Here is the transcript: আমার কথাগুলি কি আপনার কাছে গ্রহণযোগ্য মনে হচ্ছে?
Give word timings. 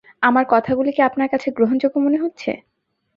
আমার 0.23 0.45
কথাগুলি 0.49 0.91
কি 0.93 1.01
আপনার 1.03 1.27
কাছে 1.29 1.47
গ্রহণযোগ্য 1.51 1.95
মনে 1.99 2.17
হচ্ছে? 2.17 2.51